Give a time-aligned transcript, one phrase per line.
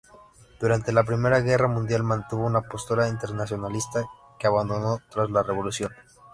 [0.59, 4.03] Durante la Primera Guerra Mundial, mantuvo una postura internacionalista,
[4.39, 5.91] que abandonó tras la revolución.